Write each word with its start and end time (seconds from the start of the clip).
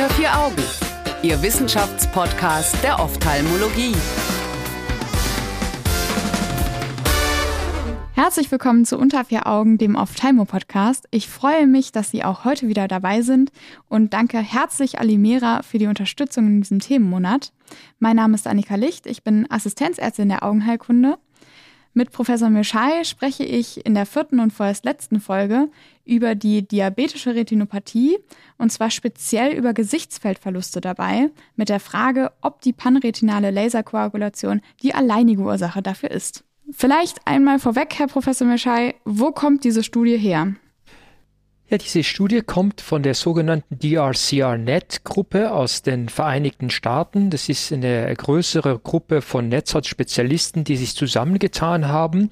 Unter 0.00 0.14
vier 0.14 0.34
Augen, 0.34 0.62
Ihr 1.22 1.42
Wissenschaftspodcast 1.42 2.82
der 2.82 2.98
Ophthalmologie. 3.00 3.94
Herzlich 8.14 8.50
willkommen 8.50 8.86
zu 8.86 8.96
Unter 8.96 9.26
vier 9.26 9.46
Augen, 9.46 9.76
dem 9.76 9.96
Ophthalmo-Podcast. 9.96 11.06
Ich 11.10 11.28
freue 11.28 11.66
mich, 11.66 11.92
dass 11.92 12.10
Sie 12.10 12.24
auch 12.24 12.46
heute 12.46 12.66
wieder 12.68 12.88
dabei 12.88 13.20
sind 13.20 13.52
und 13.90 14.14
danke 14.14 14.38
herzlich 14.38 14.98
Alimera 14.98 15.62
für 15.62 15.76
die 15.76 15.86
Unterstützung 15.86 16.46
in 16.46 16.62
diesem 16.62 16.78
Themenmonat. 16.78 17.52
Mein 17.98 18.16
Name 18.16 18.36
ist 18.36 18.46
Annika 18.46 18.76
Licht, 18.76 19.04
ich 19.04 19.22
bin 19.22 19.50
Assistenzärztin 19.50 20.30
der 20.30 20.42
Augenheilkunde. 20.42 21.18
Mit 21.92 22.12
Professor 22.12 22.50
Mischai 22.50 23.02
spreche 23.02 23.42
ich 23.44 23.84
in 23.84 23.94
der 23.94 24.06
vierten 24.06 24.38
und 24.38 24.52
vorerst 24.52 24.84
letzten 24.84 25.20
Folge 25.20 25.68
über 26.04 26.36
die 26.36 26.66
diabetische 26.66 27.34
Retinopathie 27.34 28.18
und 28.58 28.70
zwar 28.70 28.90
speziell 28.90 29.52
über 29.56 29.72
Gesichtsfeldverluste 29.74 30.80
dabei, 30.80 31.30
mit 31.56 31.68
der 31.68 31.80
Frage, 31.80 32.30
ob 32.42 32.60
die 32.60 32.72
panretinale 32.72 33.50
Laserkoagulation 33.50 34.60
die 34.82 34.94
alleinige 34.94 35.42
Ursache 35.42 35.82
dafür 35.82 36.12
ist. 36.12 36.44
Vielleicht 36.70 37.26
einmal 37.26 37.58
vorweg, 37.58 37.94
Herr 37.98 38.06
Professor 38.06 38.46
Meschai, 38.46 38.94
wo 39.04 39.32
kommt 39.32 39.64
diese 39.64 39.82
Studie 39.82 40.16
her? 40.16 40.54
Ja, 41.70 41.78
diese 41.78 42.02
Studie 42.02 42.40
kommt 42.40 42.80
von 42.80 43.04
der 43.04 43.14
sogenannten 43.14 43.78
DRCR-Net-Gruppe 43.78 45.52
aus 45.52 45.82
den 45.82 46.08
Vereinigten 46.08 46.68
Staaten. 46.68 47.30
Das 47.30 47.48
ist 47.48 47.72
eine 47.72 48.12
größere 48.12 48.80
Gruppe 48.80 49.22
von 49.22 49.48
Netzhautspezialisten, 49.48 50.64
die 50.64 50.76
sich 50.76 50.96
zusammengetan 50.96 51.86
haben, 51.86 52.30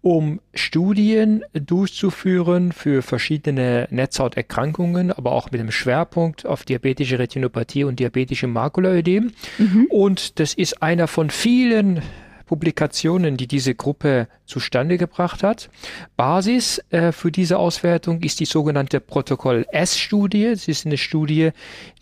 um 0.00 0.40
Studien 0.54 1.44
durchzuführen 1.52 2.72
für 2.72 3.02
verschiedene 3.02 3.88
Netzhauterkrankungen, 3.90 5.12
aber 5.12 5.32
auch 5.32 5.50
mit 5.50 5.60
dem 5.60 5.70
Schwerpunkt 5.70 6.46
auf 6.46 6.64
diabetische 6.64 7.18
Retinopathie 7.18 7.84
und 7.84 8.00
diabetische 8.00 8.46
Makulaödem. 8.46 9.32
Mhm. 9.58 9.86
Und 9.90 10.40
das 10.40 10.54
ist 10.54 10.82
einer 10.82 11.08
von 11.08 11.28
vielen 11.28 12.00
Publikationen, 12.48 13.36
die 13.36 13.46
diese 13.46 13.74
Gruppe 13.74 14.26
zustande 14.46 14.96
gebracht 14.96 15.42
hat. 15.42 15.68
Basis 16.16 16.82
äh, 16.90 17.12
für 17.12 17.30
diese 17.30 17.58
Auswertung 17.58 18.22
ist 18.22 18.40
die 18.40 18.46
sogenannte 18.46 19.00
Protokoll 19.00 19.66
S-Studie. 19.70 20.46
Es 20.46 20.66
ist 20.66 20.86
eine 20.86 20.96
Studie, 20.96 21.50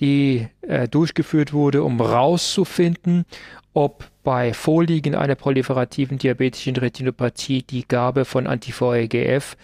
die 0.01 0.47
äh, 0.63 0.89
durchgeführt 0.89 1.53
wurde, 1.53 1.83
um 1.83 2.01
rauszufinden, 2.01 3.27
ob 3.75 4.09
bei 4.23 4.55
Vorliegen 4.55 5.15
einer 5.15 5.35
proliferativen 5.35 6.19
diabetischen 6.19 6.77
Retinopathie 6.77 7.63
die 7.63 7.87
Gabe 7.87 8.25
von 8.25 8.47
Anti-VEGF 8.47 9.57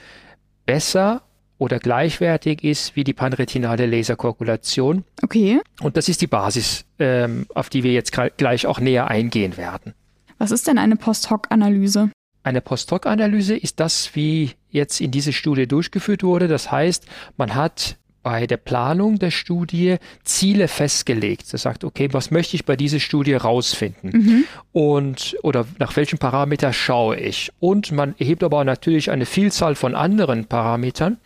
besser 0.67 1.23
oder 1.59 1.79
gleichwertig 1.79 2.65
ist 2.65 2.97
wie 2.97 3.05
die 3.05 3.13
panretinale 3.13 3.87
Laserkoagulation. 3.87 5.05
Okay. 5.23 5.61
Und 5.81 5.97
das 5.97 6.09
ist 6.09 6.21
die 6.21 6.27
Basis, 6.27 6.85
ähm, 6.99 7.47
auf 7.55 7.71
die 7.71 7.85
wir 7.85 7.93
jetzt 7.93 8.13
gleich 8.37 8.67
auch 8.67 8.81
näher 8.81 9.07
eingehen 9.07 9.57
werden. 9.57 9.95
Was 10.43 10.51
ist 10.51 10.67
denn 10.67 10.77
eine 10.77 10.97
Post-Hoc-Analyse? 10.97 12.11
Eine 12.43 12.61
Post-Hoc-Analyse 12.61 13.57
ist 13.57 13.79
das, 13.79 14.17
wie 14.17 14.51
jetzt 14.71 15.01
in 15.01 15.13
dieser 15.13 15.31
Studie 15.31 15.69
durchgeführt 15.69 16.25
wurde. 16.25 16.49
Das 16.49 16.73
heißt, 16.73 17.07
man 17.37 17.55
hat 17.55 17.97
bei 18.25 18.49
der 18.49 18.57
Planung 18.57 19.21
der 19.21 19.31
Studie 19.31 19.99
Ziele 20.25 20.67
festgelegt. 20.67 21.55
Das 21.55 21.63
sagt, 21.63 21.85
okay, 21.85 22.09
was 22.11 22.33
möchte 22.33 22.57
ich 22.57 22.65
bei 22.65 22.75
dieser 22.75 22.99
Studie 22.99 23.35
rausfinden? 23.35 24.11
Mhm. 24.11 24.45
Und, 24.73 25.37
oder 25.45 25.65
nach 25.79 25.95
welchen 25.95 26.19
Parameter 26.19 26.73
schaue 26.73 27.19
ich? 27.19 27.53
Und 27.61 27.93
man 27.93 28.17
erhebt 28.19 28.43
aber 28.43 28.65
natürlich 28.65 29.13
eine 29.13 29.27
Vielzahl 29.27 29.77
von 29.77 29.95
anderen 29.95 30.47
Parametern. 30.47 31.19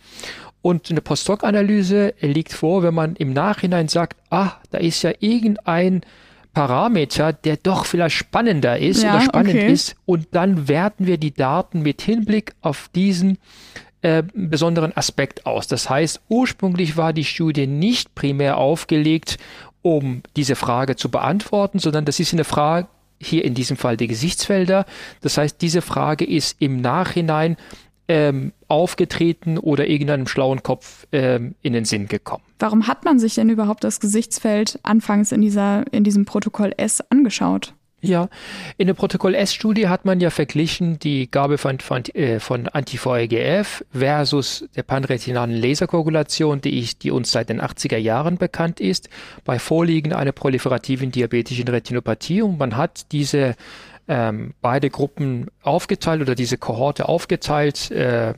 Und 0.61 0.91
eine 0.91 1.01
Post-Hoc-Analyse 1.01 2.13
liegt 2.21 2.53
vor, 2.53 2.83
wenn 2.83 2.93
man 2.93 3.15
im 3.15 3.33
Nachhinein 3.33 3.87
sagt, 3.87 4.19
ah, 4.29 4.51
da 4.69 4.77
ist 4.77 5.01
ja 5.01 5.11
irgendein 5.19 6.01
Parameter, 6.53 7.33
der 7.33 7.57
doch 7.57 7.85
vielleicht 7.85 8.15
spannender 8.15 8.77
ist 8.79 9.03
ja, 9.03 9.15
oder 9.15 9.21
spannend 9.21 9.55
okay. 9.55 9.71
ist. 9.71 9.95
Und 10.05 10.27
dann 10.31 10.67
werten 10.67 11.05
wir 11.05 11.17
die 11.17 11.33
Daten 11.33 11.81
mit 11.81 12.01
Hinblick 12.01 12.53
auf 12.61 12.89
diesen 12.93 13.37
äh, 14.01 14.23
besonderen 14.33 14.95
Aspekt 14.95 15.45
aus. 15.45 15.67
Das 15.67 15.89
heißt, 15.89 16.21
ursprünglich 16.29 16.97
war 16.97 17.13
die 17.13 17.23
Studie 17.23 17.67
nicht 17.67 18.15
primär 18.15 18.57
aufgelegt, 18.57 19.37
um 19.81 20.21
diese 20.35 20.55
Frage 20.55 20.95
zu 20.95 21.09
beantworten, 21.09 21.79
sondern 21.79 22.05
das 22.05 22.19
ist 22.19 22.33
eine 22.33 22.43
Frage, 22.43 22.87
hier 23.19 23.43
in 23.43 23.53
diesem 23.53 23.77
Fall 23.77 23.97
die 23.97 24.07
Gesichtsfelder. 24.07 24.85
Das 25.21 25.37
heißt, 25.37 25.61
diese 25.61 25.81
Frage 25.81 26.25
ist 26.25 26.57
im 26.59 26.81
Nachhinein 26.81 27.57
ähm, 28.07 28.53
aufgetreten 28.67 29.57
oder 29.57 29.87
irgendeinem 29.87 30.27
schlauen 30.27 30.63
Kopf 30.63 31.07
ähm, 31.11 31.55
in 31.61 31.73
den 31.73 31.85
Sinn 31.85 32.07
gekommen. 32.07 32.43
Warum 32.59 32.87
hat 32.87 33.05
man 33.05 33.19
sich 33.19 33.35
denn 33.35 33.49
überhaupt 33.49 33.83
das 33.83 33.99
Gesichtsfeld 33.99 34.79
anfangs 34.83 35.31
in, 35.31 35.41
dieser, 35.41 35.85
in 35.91 36.03
diesem 36.03 36.25
Protokoll 36.25 36.73
S 36.77 37.01
angeschaut? 37.09 37.73
Ja, 37.99 38.29
in 38.77 38.85
der 38.85 38.93
Protokoll 38.93 39.33
S-Studie 39.33 39.87
hat 39.87 40.05
man 40.05 40.19
ja 40.19 40.29
verglichen 40.29 40.99
die 40.99 41.31
Gabe 41.31 41.57
von, 41.57 41.79
von, 41.79 42.05
äh, 42.13 42.39
von 42.39 42.67
Anti-VEGF 42.67 43.83
versus 43.91 44.65
der 44.75 44.83
panretinalen 44.83 45.55
Laserkoagulation, 45.55 46.61
die, 46.61 46.77
ich, 46.77 46.99
die 46.99 47.09
uns 47.09 47.31
seit 47.31 47.49
den 47.49 47.59
80er 47.59 47.97
Jahren 47.97 48.37
bekannt 48.37 48.79
ist, 48.79 49.09
bei 49.45 49.57
Vorliegen 49.57 50.13
einer 50.13 50.31
proliferativen 50.31 51.11
diabetischen 51.11 51.67
Retinopathie. 51.67 52.43
Und 52.43 52.59
man 52.59 52.77
hat 52.77 53.11
diese 53.11 53.55
ähm, 54.07 54.53
beide 54.61 54.89
Gruppen 54.89 55.47
aufgeteilt 55.61 56.21
oder 56.21 56.35
diese 56.35 56.57
Kohorte 56.57 57.09
aufgeteilt 57.09 57.91
äh, 57.91 58.33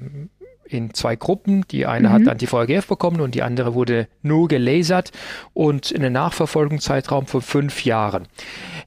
in 0.66 0.94
zwei 0.94 1.16
Gruppen. 1.16 1.66
Die 1.72 1.86
eine 1.86 2.10
mhm. 2.10 2.14
hat 2.14 2.28
Anti-VEGF 2.28 2.88
bekommen 2.88 3.22
und 3.22 3.36
die 3.36 3.42
andere 3.44 3.74
wurde 3.74 4.08
nur 4.22 4.48
gelasert 4.48 5.12
und 5.54 5.92
in 5.92 6.04
einem 6.04 6.14
Nachverfolgungszeitraum 6.14 7.26
von 7.26 7.42
fünf 7.42 7.86
Jahren. 7.86 8.28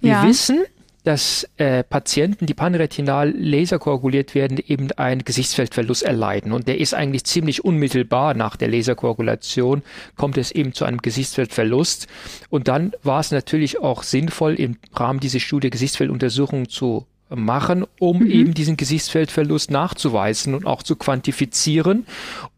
Wir 0.00 0.12
ja. 0.12 0.26
wissen, 0.26 0.64
dass 1.04 1.48
äh, 1.56 1.82
Patienten, 1.82 2.46
die 2.46 2.54
panretinal 2.54 3.30
laserkoaguliert 3.36 4.34
werden, 4.34 4.58
eben 4.64 4.92
einen 4.92 5.24
Gesichtsfeldverlust 5.24 6.02
erleiden. 6.02 6.52
Und 6.52 6.68
der 6.68 6.78
ist 6.78 6.94
eigentlich 6.94 7.24
ziemlich 7.24 7.64
unmittelbar 7.64 8.34
nach 8.34 8.56
der 8.56 8.68
Laserkoagulation, 8.68 9.82
kommt 10.16 10.38
es 10.38 10.52
eben 10.52 10.74
zu 10.74 10.84
einem 10.84 10.98
Gesichtsfeldverlust. 10.98 12.06
Und 12.50 12.68
dann 12.68 12.92
war 13.02 13.20
es 13.20 13.32
natürlich 13.32 13.80
auch 13.80 14.02
sinnvoll, 14.02 14.54
im 14.54 14.76
Rahmen 14.94 15.20
dieser 15.20 15.40
Studie 15.40 15.70
Gesichtsfelduntersuchungen 15.70 16.68
zu 16.68 17.06
machen, 17.34 17.86
um 17.98 18.20
mhm. 18.20 18.30
eben 18.30 18.54
diesen 18.54 18.76
Gesichtsfeldverlust 18.76 19.70
nachzuweisen 19.70 20.54
und 20.54 20.66
auch 20.66 20.82
zu 20.82 20.96
quantifizieren. 20.96 22.06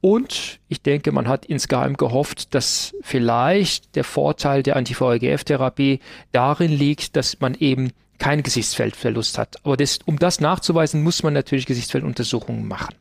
Und 0.00 0.59
ich 0.69 0.83
denke, 0.83 1.12
man 1.12 1.28
hat 1.28 1.47
insgeheim 1.47 1.97
gehofft, 1.97 2.54
dass 2.54 2.94
vielleicht 3.03 3.94
der 3.97 4.04
Vorteil 4.04 4.62
der 4.62 4.77
Anti-VEGF-Therapie 4.77 6.00
darin 6.33 6.72
liegt, 6.72 7.16
dass 7.16 7.41
man 7.41 7.54
eben 7.54 7.93
keinen 8.19 8.43
Gesichtsfeldverlust 8.43 9.39
hat. 9.39 9.57
Aber 9.65 9.77
das, 9.77 9.99
um 10.05 10.19
das 10.19 10.41
nachzuweisen, 10.41 11.03
muss 11.03 11.23
man 11.23 11.35
natürlich 11.35 11.67
Gesichtsfelduntersuchungen 11.67 12.67
machen. 12.67 12.95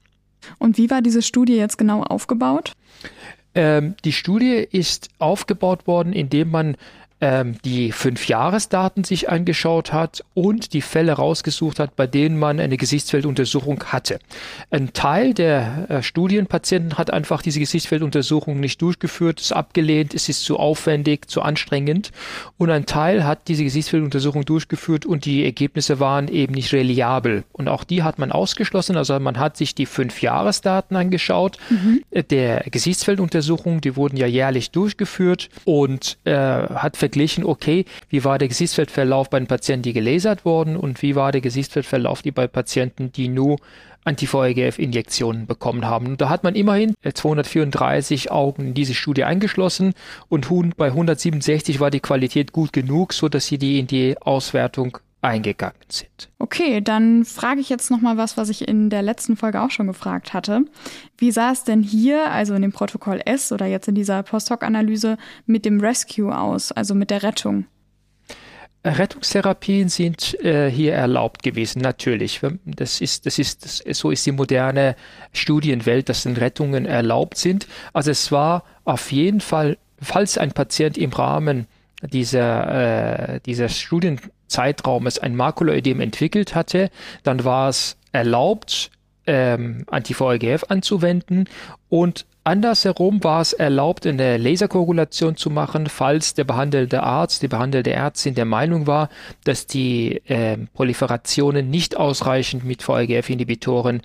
Und 0.59 0.78
wie 0.78 0.90
war 0.90 1.01
diese 1.01 1.22
Studie 1.22 1.56
jetzt 1.56 1.78
genau 1.78 2.03
aufgebaut? 2.03 2.74
Ähm, 3.56 3.96
die 4.03 4.12
Studie 4.12 4.68
ist 4.72 5.09
aufgebaut 5.19 5.85
worden, 5.88 6.12
indem 6.12 6.50
man 6.50 6.75
ähm, 7.23 7.56
die 7.63 7.94
Fünfjahresdaten 7.94 9.06
sich 9.06 9.29
angeschaut 9.29 9.94
hat 9.94 10.25
und 10.34 10.73
die 10.73 10.81
Fälle 10.81 11.13
rausgesucht 11.13 11.79
hat, 11.79 11.95
bei 11.95 12.06
denen 12.06 12.38
man 12.38 12.59
eine 12.59 12.75
Gesichtsfelduntersuchung 12.75 13.81
hatte. 13.85 14.19
Ein 14.72 14.91
Teil 14.91 15.33
der 15.33 15.85
äh, 15.89 16.03
Studienpatienten 16.03 16.97
hat 16.97 17.12
einfach 17.12 17.41
diese 17.41 17.62
Gesichtsfelduntersuchung 17.62 18.59
nicht 18.59 18.81
durchgeführt, 18.81 19.39
ist 19.39 19.53
abgelehnt, 19.53 20.13
es 20.13 20.28
ist 20.28 20.44
zu 20.44 20.57
aufwendig, 20.57 21.29
zu 21.29 21.41
anstrengend. 21.41 22.12
Und 22.57 22.69
ein 22.69 22.85
Teil 22.85 23.23
hat 23.23 23.47
diese 23.47 23.63
Gesichtsfelduntersuchung 23.63 24.44
durchgeführt 24.44 25.06
und 25.06 25.23
die 25.23 25.45
Ergebnisse 25.45 26.01
waren 26.01 26.28
eben 26.28 26.53
nicht 26.53 26.73
reliabel. 26.73 27.45
Und 27.53 27.69
auch 27.69 27.85
die 27.85 28.03
hat 28.03 28.19
man 28.19 28.33
ausgeschlossen. 28.33 28.97
Also 28.97 29.17
man 29.22 29.39
hat 29.39 29.56
sich 29.56 29.75
die 29.75 29.85
Fünfjahresdaten 29.85 30.97
angeschaut 30.97 31.57
mhm. 31.69 32.01
der 32.29 32.66
Gesichtsfelduntersuchung, 32.69 33.80
die 33.80 33.95
wurden 33.95 34.18
ja 34.18 34.27
jährlich 34.27 34.71
durchgeführt 34.71 35.50
und 35.63 36.18
äh, 36.25 36.33
hat 36.33 36.97
verglichen, 36.97 37.12
okay, 37.45 37.86
wie 38.10 38.24
war 38.24 38.38
der 38.38 38.48
Gesichtsfeldverlauf 38.48 39.30
bei 39.30 39.39
den 39.39 39.48
Patienten, 39.48 39.83
die 39.83 39.94
gelasert 39.94 40.45
wurden 40.45 40.75
und 40.75 41.01
wie 41.01 41.15
war 41.15 41.31
der 41.31 41.42
Gesichtsfeldverlauf 41.42 42.21
die 42.21 42.31
bei 42.31 42.48
Patienten, 42.48 43.12
die 43.12 43.27
nur 43.27 43.57
Anti-VEGF-Injektionen 44.06 45.45
bekommen 45.48 45.86
haben. 45.86 46.07
Und 46.07 46.21
da 46.21 46.30
hat 46.30 46.44
man 46.44 46.56
immerhin 46.56 46.94
234 47.01 48.31
Augen 48.31 48.68
in 48.68 48.74
diese 48.74 48.94
Studie 48.94 49.24
eingeschlossen 49.24 49.94
und 50.30 50.48
bei 50.77 50.88
167 50.88 51.80
war 51.80 51.92
die 51.92 52.01
Qualität 52.01 52.51
gut 52.51 52.74
genug, 52.74 53.13
so 53.13 53.30
dass 53.30 53.48
sie 53.48 53.57
die 53.57 53.80
in 53.80 53.88
die 53.88 54.18
Auswertung 54.19 54.98
eingegangen 55.23 55.79
sind. 55.87 56.29
Okay, 56.39 56.81
dann 56.81 57.25
frage 57.25 57.61
ich 57.61 57.69
jetzt 57.69 57.89
noch 57.89 58.01
mal 58.01 58.17
was, 58.17 58.37
was 58.37 58.49
ich 58.49 58.67
in 58.67 58.89
der 58.89 59.01
letzten 59.01 59.37
Folge 59.37 59.61
auch 59.61 59.71
schon 59.71 59.87
gefragt 59.87 60.33
hatte. 60.33 60.65
Wie 61.17 61.31
sah 61.31 61.51
es 61.51 61.63
denn 61.63 61.81
hier, 61.81 62.31
also 62.31 62.53
in 62.53 62.61
dem 62.61 62.71
Protokoll 62.71 63.21
S 63.25 63.51
oder 63.51 63.65
jetzt 63.65 63.87
in 63.87 63.95
dieser 63.95 64.23
Post-Hoc-Analyse 64.23 65.17
mit 65.45 65.65
dem 65.65 65.79
Rescue 65.79 66.35
aus, 66.37 66.71
also 66.71 66.95
mit 66.95 67.09
der 67.09 67.23
Rettung? 67.23 67.65
Rettungstherapien 68.85 69.87
sind 69.87 70.37
äh, 70.43 70.69
hier 70.69 70.93
erlaubt 70.93 71.41
gewesen, 71.41 71.81
natürlich. 71.81 72.41
Das 72.65 72.99
ist, 72.99 73.25
das 73.25 73.39
ist, 73.39 73.63
das, 73.63 73.77
so 73.97 74.11
ist 74.11 74.25
die 74.25 74.33
moderne 74.33 74.97
Studienwelt, 75.31 76.09
dass 76.09 76.25
Rettungen 76.25 76.85
erlaubt 76.85 77.37
sind. 77.37 77.67
Also 77.93 78.11
es 78.11 78.29
war 78.33 78.65
auf 78.83 79.13
jeden 79.13 79.39
Fall 79.39 79.77
falls 80.03 80.37
ein 80.37 80.51
Patient 80.51 80.97
im 80.97 81.11
Rahmen 81.11 81.67
dieser, 82.11 83.35
äh, 83.35 83.39
dieser 83.45 83.69
Studienzeitraumes 83.69 85.19
ein 85.19 85.35
Makuloödem 85.35 86.01
entwickelt 86.01 86.55
hatte, 86.55 86.89
dann 87.23 87.44
war 87.44 87.69
es 87.69 87.97
erlaubt, 88.11 88.91
ähm, 89.25 89.85
Anti-VEGF 89.89 90.65
anzuwenden 90.69 91.50
und 91.89 92.25
andersherum 92.44 93.23
war 93.23 93.41
es 93.41 93.53
erlaubt, 93.53 94.05
eine 94.05 94.38
Laserkoagulation 94.38 95.38
zu 95.38 95.50
machen, 95.50 95.88
falls 95.88 96.33
der 96.33 96.44
behandelnde 96.44 97.03
Arzt, 97.03 97.41
die 97.41 97.47
behandelte 97.47 97.91
Ärztin 97.94 98.35
der 98.35 98.45
Meinung 98.45 98.85
war, 98.85 99.09
dass 99.45 99.65
die 99.65 100.21
äh, 100.27 100.57
Proliferationen 100.73 101.69
nicht 101.69 101.95
ausreichend 101.95 102.65
mit 102.65 102.88
VEGF-Inhibitoren 102.88 104.01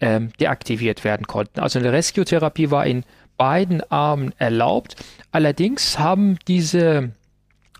ähm, 0.00 0.30
deaktiviert 0.38 1.04
werden 1.04 1.26
konnten. 1.26 1.60
Also 1.60 1.78
eine 1.78 1.92
Rescue-Therapie 1.92 2.70
war 2.70 2.86
in 2.86 3.04
beiden 3.36 3.82
Armen 3.90 4.32
erlaubt. 4.38 4.96
Allerdings 5.32 5.98
haben 5.98 6.38
diese 6.46 7.10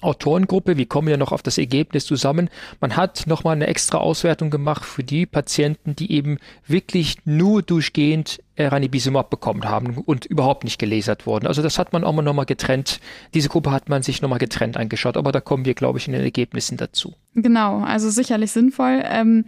Autorengruppe, 0.03 0.77
wir 0.77 0.87
kommen 0.87 1.09
ja 1.09 1.17
noch 1.17 1.33
auf 1.33 1.43
das 1.43 1.59
Ergebnis 1.59 2.07
zusammen, 2.07 2.49
man 2.81 2.97
hat 2.97 3.27
nochmal 3.27 3.57
eine 3.57 3.67
extra 3.67 3.99
Auswertung 3.99 4.51
gemacht 4.51 4.85
für 4.85 5.05
die 5.05 5.27
Patienten, 5.27 5.95
die 5.97 6.13
eben 6.13 6.39
wirklich 6.67 7.19
nur 7.25 7.63
durchgehend 7.63 8.41
Ranibizumab 8.59 9.31
bekommen 9.31 9.65
haben 9.65 9.99
und 9.99 10.27
überhaupt 10.27 10.65
nicht 10.65 10.79
gelasert 10.79 11.27
wurden. 11.27 11.47
Also 11.47 11.63
das 11.63 11.79
hat 11.79 11.93
man 11.93 12.05
auch 12.05 12.13
mal 12.13 12.23
nochmal 12.23 12.47
getrennt, 12.47 13.01
diese 13.35 13.49
Gruppe 13.49 13.71
hat 13.71 13.89
man 13.89 14.03
sich 14.03 14.23
nochmal 14.23 14.39
getrennt 14.39 14.77
angeschaut, 14.77 15.17
aber 15.17 15.33
da 15.33 15.41
kommen 15.41 15.65
wir, 15.65 15.75
glaube 15.75 15.99
ich, 15.99 16.07
in 16.07 16.13
den 16.13 16.23
Ergebnissen 16.23 16.77
dazu. 16.77 17.15
Genau, 17.35 17.81
also 17.81 18.11
sicherlich 18.11 18.53
sinnvoll. 18.53 19.03
Ähm, 19.05 19.45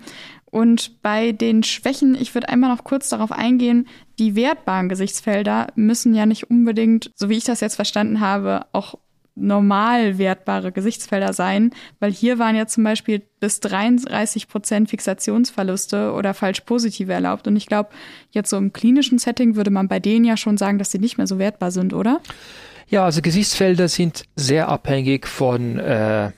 und 0.47 1.03
bei 1.03 1.33
den 1.33 1.63
Schwächen, 1.63 2.15
ich 2.15 2.35
würde 2.35 2.51
einmal 2.51 2.71
noch 2.71 2.85
kurz 2.85 3.09
darauf 3.09 3.33
eingehen, 3.33 3.89
die 4.19 4.37
wertbaren 4.37 4.91
Gesichtsfelder 4.91 5.69
müssen 5.77 6.15
ja 6.15 6.27
nicht 6.27 6.51
unbedingt, 6.51 7.11
so 7.15 7.31
wie 7.31 7.39
ich 7.39 7.45
das 7.45 7.61
jetzt 7.61 7.77
verstanden 7.77 8.21
habe, 8.21 8.67
auch 8.73 8.97
normal 9.35 10.19
wertbare 10.19 10.73
Gesichtsfelder 10.73 11.33
sein, 11.33 11.71
weil 12.01 12.13
hier 12.13 12.39
waren 12.39 12.55
ja 12.55 12.67
zum 12.67 12.85
Beispiel 12.85 13.23
bis 13.41 13.61
33 13.61 14.49
Prozent 14.49 14.91
Fixationsverluste 14.91 16.13
oder 16.13 16.35
falsch 16.35 16.61
positive 16.61 17.13
erlaubt. 17.13 17.47
Und 17.47 17.57
ich 17.57 17.67
glaube, 17.67 17.91
jetzt 18.31 18.51
so 18.51 18.57
im 18.57 18.73
klinischen 18.73 19.19
Setting 19.19 19.57
würde 19.57 19.71
man 19.71 19.89
bei 19.89 20.01
denen 20.01 20.25
ja 20.25 20.37
schon 20.37 20.59
sagen, 20.59 20.79
dass 20.79 20.91
sie 20.91 20.99
nicht 20.99 21.19
mehr 21.19 21.27
so 21.27 21.39
wertbar 21.39 21.71
sind, 21.71 21.95
oder? 21.95 22.21
Ja, 22.89 23.05
also 23.05 23.23
Gesichtsfelder 23.23 23.89
sind 23.89 24.25
sehr 24.37 24.69
abhängig 24.69 25.27
von 25.27 25.79
äh, 25.79 26.31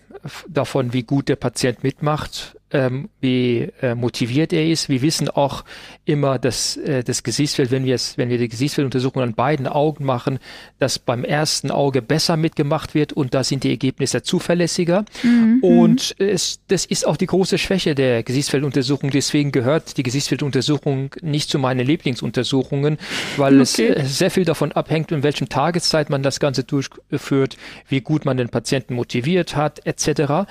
davon, 0.49 0.93
wie 0.93 1.03
gut 1.03 1.29
der 1.29 1.37
Patient 1.37 1.83
mitmacht 1.83 2.57
ähm, 2.75 3.09
wie 3.21 3.69
äh, 3.81 3.95
motiviert 3.95 4.53
er 4.53 4.67
ist. 4.67 4.89
Wir 4.89 5.01
wissen 5.01 5.31
auch 5.31 5.65
immer, 6.05 6.41
dass 6.41 6.77
äh, 6.77 7.05
das 7.05 7.23
Gesichtsfeld, 7.23 7.71
wenn 7.71 7.85
wir 7.85 7.95
es, 7.95 8.19
wenn 8.19 8.29
wir 8.29 8.37
die 8.37 8.49
Gesichtsfelduntersuchung 8.49 9.23
an 9.23 9.35
beiden 9.35 9.69
Augen 9.69 10.05
machen, 10.05 10.41
dass 10.81 10.99
beim 10.99 11.25
ersten 11.25 11.71
Auge 11.71 12.03
besser 12.03 12.37
mitgemacht 12.37 12.95
wird 12.95 13.13
und 13.13 13.33
da 13.33 13.45
sind 13.45 13.63
die 13.63 13.71
Ergebnisse 13.71 14.23
zuverlässiger. 14.23 15.05
Mhm. 15.23 15.61
Und 15.63 16.17
es, 16.19 16.61
das 16.67 16.85
ist 16.85 17.07
auch 17.07 17.17
die 17.17 17.27
große 17.27 17.59
Schwäche 17.59 17.95
der 17.95 18.25
Gesichtsfelduntersuchung. 18.25 19.11
Deswegen 19.11 19.53
gehört 19.53 19.97
die 19.97 20.03
Gesichtsfelduntersuchung 20.03 21.15
nicht 21.23 21.51
zu 21.51 21.61
meinen 21.61 21.87
Lieblingsuntersuchungen, 21.87 22.99
weil 23.37 23.61
okay. 23.61 23.95
es 23.97 24.19
sehr 24.19 24.33
viel 24.33 24.45
davon 24.45 24.73
abhängt, 24.73 25.13
in 25.13 25.23
welchem 25.23 25.49
Tageszeit 25.49 26.11
man 26.11 26.25
das 26.25 26.41
Ganze 26.41 26.65
durchführt, 26.65 27.57
wie 27.89 28.01
gut 28.01 28.25
man 28.25 28.37
den 28.37 28.49
Patienten 28.49 28.95
motiviert 28.95 29.55
hat, 29.55 29.87
etc. 29.87 30.51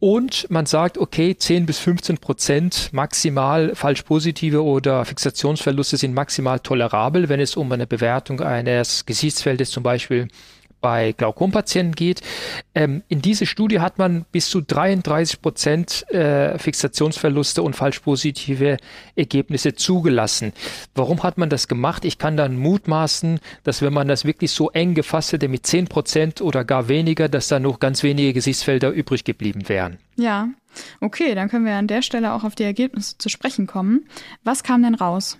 Und 0.00 0.50
man 0.50 0.64
sagt, 0.64 0.96
okay, 0.96 1.36
10 1.36 1.66
bis 1.66 1.78
15 1.78 2.16
Prozent 2.16 2.88
maximal 2.92 3.74
falsch 3.74 4.02
positive 4.02 4.64
oder 4.64 5.04
Fixationsverluste 5.04 5.98
sind 5.98 6.14
maximal 6.14 6.58
tolerabel, 6.58 7.28
wenn 7.28 7.38
es 7.38 7.54
um 7.54 7.70
eine 7.70 7.86
Bewertung 7.86 8.40
eines 8.40 9.04
Gesichtsfeldes 9.04 9.70
zum 9.70 9.82
Beispiel 9.82 10.28
bei 10.80 11.12
Glaukompatienten 11.12 11.94
geht. 11.94 12.22
Ähm, 12.74 13.02
in 13.08 13.22
dieser 13.22 13.46
Studie 13.46 13.80
hat 13.80 13.98
man 13.98 14.24
bis 14.32 14.48
zu 14.48 14.60
33 14.60 15.42
Prozent 15.42 16.10
äh, 16.10 16.58
Fixationsverluste 16.58 17.62
und 17.62 17.76
falsch 17.76 18.00
positive 18.00 18.76
Ergebnisse 19.16 19.74
zugelassen. 19.74 20.52
Warum 20.94 21.22
hat 21.22 21.38
man 21.38 21.50
das 21.50 21.68
gemacht? 21.68 22.04
Ich 22.04 22.18
kann 22.18 22.36
dann 22.36 22.56
mutmaßen, 22.56 23.40
dass 23.64 23.82
wenn 23.82 23.92
man 23.92 24.08
das 24.08 24.24
wirklich 24.24 24.50
so 24.50 24.70
eng 24.70 24.94
gefasst 24.94 25.32
hätte 25.32 25.48
mit 25.48 25.66
10 25.66 25.88
Prozent 25.88 26.40
oder 26.40 26.64
gar 26.64 26.88
weniger, 26.88 27.28
dass 27.28 27.48
da 27.48 27.58
noch 27.58 27.78
ganz 27.78 28.02
wenige 28.02 28.32
Gesichtsfelder 28.32 28.90
übrig 28.90 29.24
geblieben 29.24 29.68
wären. 29.68 29.98
Ja, 30.16 30.48
okay, 31.00 31.34
dann 31.34 31.48
können 31.48 31.64
wir 31.64 31.74
an 31.74 31.86
der 31.86 32.02
Stelle 32.02 32.32
auch 32.32 32.44
auf 32.44 32.54
die 32.54 32.64
Ergebnisse 32.64 33.18
zu 33.18 33.28
sprechen 33.28 33.66
kommen. 33.66 34.06
Was 34.44 34.62
kam 34.62 34.82
denn 34.82 34.94
raus? 34.94 35.38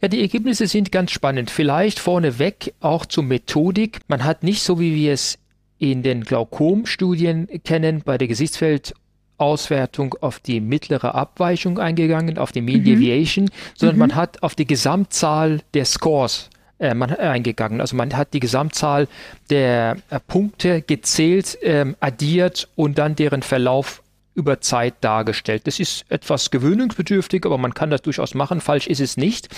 Ja, 0.00 0.08
die 0.08 0.20
Ergebnisse 0.20 0.66
sind 0.66 0.92
ganz 0.92 1.10
spannend. 1.10 1.50
Vielleicht 1.50 1.98
vorneweg 1.98 2.74
auch 2.80 3.06
zur 3.06 3.24
Methodik. 3.24 4.00
Man 4.08 4.24
hat 4.24 4.42
nicht 4.42 4.62
so, 4.62 4.80
wie 4.80 4.94
wir 4.94 5.12
es 5.12 5.38
in 5.78 6.02
den 6.02 6.24
Glaukom-Studien 6.24 7.48
kennen, 7.64 8.02
bei 8.04 8.18
der 8.18 8.28
Gesichtsfeldauswertung 8.28 10.14
auf 10.20 10.40
die 10.40 10.60
mittlere 10.60 11.14
Abweichung 11.14 11.78
eingegangen, 11.78 12.38
auf 12.38 12.52
die 12.52 12.62
Mean 12.62 12.80
mhm. 12.80 12.84
Deviation, 12.84 13.50
sondern 13.74 13.96
mhm. 13.96 14.00
man 14.00 14.14
hat 14.14 14.42
auf 14.42 14.54
die 14.54 14.66
Gesamtzahl 14.66 15.60
der 15.74 15.84
Scores 15.84 16.50
äh, 16.78 16.94
man, 16.94 17.10
äh, 17.10 17.14
eingegangen. 17.14 17.80
Also 17.80 17.96
man 17.96 18.16
hat 18.16 18.34
die 18.34 18.40
Gesamtzahl 18.40 19.08
der 19.50 19.96
äh, 20.10 20.20
Punkte 20.20 20.82
gezählt, 20.82 21.58
ähm, 21.62 21.96
addiert 22.00 22.68
und 22.76 22.98
dann 22.98 23.16
deren 23.16 23.42
Verlauf 23.42 24.02
über 24.38 24.60
Zeit 24.60 24.94
dargestellt. 25.00 25.66
Das 25.66 25.80
ist 25.80 26.04
etwas 26.08 26.50
gewöhnungsbedürftig, 26.50 27.44
aber 27.44 27.58
man 27.58 27.74
kann 27.74 27.90
das 27.90 28.02
durchaus 28.02 28.34
machen. 28.34 28.60
Falsch 28.60 28.86
ist 28.86 29.00
es 29.00 29.16
nicht. 29.16 29.48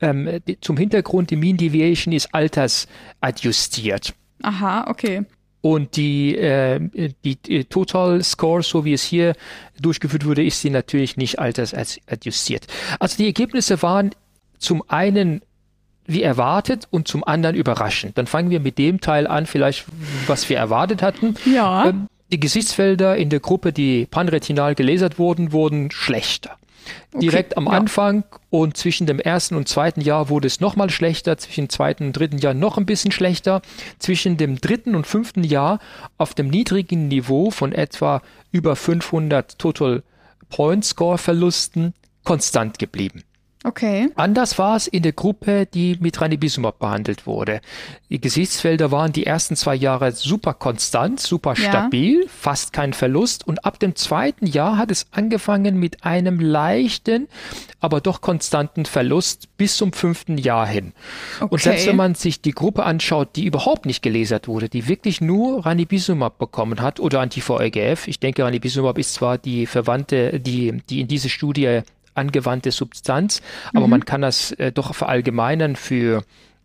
Ähm, 0.00 0.40
die, 0.48 0.58
zum 0.60 0.76
Hintergrund, 0.76 1.30
die 1.30 1.36
Mean 1.36 1.58
Deviation 1.58 2.12
ist 2.12 2.34
altersadjustiert. 2.34 4.14
Aha, 4.42 4.86
okay. 4.88 5.24
Und 5.60 5.96
die, 5.96 6.36
äh, 6.36 6.80
die, 7.24 7.36
die, 7.36 7.64
Total 7.64 8.22
Score, 8.22 8.62
so 8.62 8.84
wie 8.84 8.92
es 8.92 9.02
hier 9.02 9.34
durchgeführt 9.80 10.24
wurde, 10.24 10.44
ist 10.44 10.60
sie 10.60 10.70
natürlich 10.70 11.16
nicht 11.16 11.38
altersadjustiert. 11.38 12.66
Also 12.98 13.16
die 13.16 13.26
Ergebnisse 13.26 13.82
waren 13.82 14.10
zum 14.58 14.82
einen 14.88 15.42
wie 16.06 16.22
erwartet 16.22 16.86
und 16.90 17.08
zum 17.08 17.24
anderen 17.24 17.56
überraschend. 17.56 18.16
Dann 18.16 18.26
fangen 18.26 18.50
wir 18.50 18.60
mit 18.60 18.78
dem 18.78 19.00
Teil 19.00 19.26
an, 19.26 19.46
vielleicht 19.46 19.86
was 20.26 20.48
wir 20.48 20.56
erwartet 20.56 21.02
hatten. 21.02 21.34
Ja. 21.44 21.88
Ähm, 21.88 22.06
die 22.32 22.40
Gesichtsfelder 22.40 23.16
in 23.16 23.30
der 23.30 23.40
Gruppe, 23.40 23.72
die 23.72 24.06
panretinal 24.06 24.74
gelasert 24.74 25.18
wurden, 25.18 25.52
wurden 25.52 25.90
schlechter. 25.90 26.56
Okay, 27.12 27.20
Direkt 27.20 27.56
am 27.56 27.66
ja. 27.66 27.72
Anfang 27.72 28.24
und 28.50 28.76
zwischen 28.76 29.06
dem 29.06 29.18
ersten 29.18 29.56
und 29.56 29.68
zweiten 29.68 30.00
Jahr 30.00 30.28
wurde 30.28 30.46
es 30.46 30.60
nochmal 30.60 30.90
schlechter, 30.90 31.36
zwischen 31.38 31.64
dem 31.64 31.70
zweiten 31.70 32.06
und 32.06 32.12
dritten 32.12 32.38
Jahr 32.38 32.54
noch 32.54 32.78
ein 32.78 32.86
bisschen 32.86 33.10
schlechter, 33.10 33.62
zwischen 33.98 34.36
dem 34.36 34.60
dritten 34.60 34.94
und 34.94 35.06
fünften 35.06 35.44
Jahr 35.44 35.80
auf 36.18 36.34
dem 36.34 36.48
niedrigen 36.48 37.08
Niveau 37.08 37.50
von 37.50 37.72
etwa 37.72 38.22
über 38.52 38.76
500 38.76 39.58
Total 39.58 40.02
Point 40.48 40.84
Score 40.84 41.18
Verlusten 41.18 41.94
konstant 42.24 42.78
geblieben. 42.78 43.24
Okay. 43.64 44.10
Anders 44.14 44.58
war 44.58 44.76
es 44.76 44.86
in 44.86 45.02
der 45.02 45.12
Gruppe, 45.12 45.66
die 45.66 45.96
mit 45.98 46.20
Ranibizumab 46.20 46.78
behandelt 46.78 47.26
wurde. 47.26 47.60
Die 48.10 48.20
Gesichtsfelder 48.20 48.92
waren 48.92 49.12
die 49.12 49.26
ersten 49.26 49.56
zwei 49.56 49.74
Jahre 49.74 50.12
super 50.12 50.54
konstant, 50.54 51.18
super 51.18 51.54
ja. 51.54 51.70
stabil, 51.70 52.28
fast 52.28 52.72
kein 52.72 52.92
Verlust. 52.92 53.46
Und 53.46 53.64
ab 53.64 53.80
dem 53.80 53.96
zweiten 53.96 54.46
Jahr 54.46 54.78
hat 54.78 54.92
es 54.92 55.06
angefangen 55.10 55.80
mit 55.80 56.04
einem 56.04 56.38
leichten, 56.38 57.26
aber 57.80 58.00
doch 58.00 58.20
konstanten 58.20 58.84
Verlust 58.84 59.48
bis 59.56 59.76
zum 59.76 59.92
fünften 59.92 60.38
Jahr 60.38 60.66
hin. 60.66 60.92
Okay. 61.40 61.48
Und 61.50 61.60
selbst 61.60 61.86
wenn 61.88 61.96
man 61.96 62.14
sich 62.14 62.40
die 62.40 62.52
Gruppe 62.52 62.84
anschaut, 62.84 63.30
die 63.34 63.46
überhaupt 63.46 63.86
nicht 63.86 64.02
gelesert 64.02 64.46
wurde, 64.46 64.68
die 64.68 64.86
wirklich 64.86 65.20
nur 65.20 65.66
Ranibizumab 65.66 66.38
bekommen 66.38 66.80
hat 66.80 67.00
oder 67.00 67.20
Anti-VEGF, 67.20 68.06
ich 68.06 68.20
denke, 68.20 68.44
Ranibizumab 68.44 68.96
ist 68.98 69.14
zwar 69.14 69.38
die 69.38 69.66
Verwandte, 69.66 70.38
die, 70.38 70.82
die 70.88 71.00
in 71.00 71.08
diese 71.08 71.28
Studie 71.28 71.82
angewandte 72.16 72.70
Substanz, 72.70 73.42
aber 73.74 73.86
mhm. 73.86 73.90
man 73.90 74.04
kann 74.04 74.22
das 74.22 74.52
äh, 74.52 74.72
doch 74.72 74.94
verallgemeinern 74.94 75.76
für 75.76 76.22